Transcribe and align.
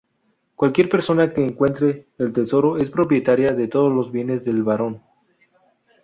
Cualquier 0.55 0.89
persona 0.89 1.31
que 1.31 1.45
encuentre 1.45 2.07
el 2.17 2.33
tesoro, 2.33 2.75
es 2.77 2.89
propietaria 2.89 3.51
de 3.53 3.67
todos 3.67 3.93
los 3.93 4.11
bienes 4.11 4.43
del 4.43 4.63
barón. 4.63 5.03